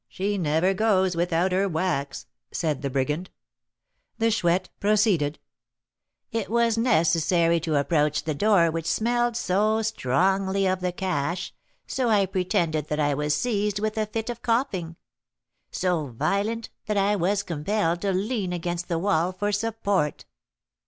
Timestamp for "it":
6.31-6.49